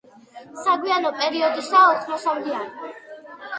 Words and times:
საგვიანო 0.63 1.11
პერიოდისაა, 1.19 1.93
უხვმოსავლიანი. 1.99 2.93